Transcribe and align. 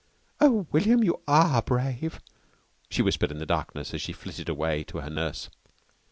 "Oh, 0.39 0.65
William, 0.71 1.03
you 1.03 1.21
are 1.27 1.61
brave!" 1.61 2.19
she 2.89 3.03
whispered 3.03 3.29
in 3.29 3.37
the 3.37 3.45
darkness 3.45 3.93
as 3.93 4.01
she 4.01 4.13
flitted 4.13 4.49
away 4.49 4.83
to 4.85 4.97
her 4.97 5.11
nurse. 5.11 5.47